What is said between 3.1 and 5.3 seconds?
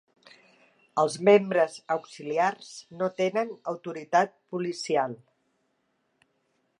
tenen autoritat policial.